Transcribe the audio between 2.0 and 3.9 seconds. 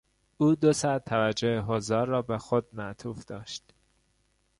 را به خود معطوف داشت.